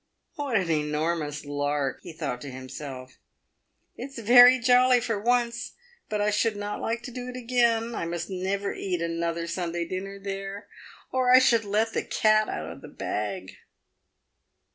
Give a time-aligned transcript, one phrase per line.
[0.35, 3.19] ""What an enormous lark!" he thought to himself."
[3.95, 5.73] It's very jolly for once,
[6.09, 7.93] but I should not like to do it again.
[7.93, 10.67] I must never eat another Sunday dinner there,
[11.11, 13.51] or I should let the cat out of the bag."